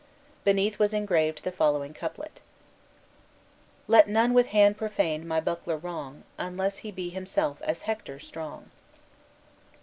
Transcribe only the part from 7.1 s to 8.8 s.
himself as Hector strong."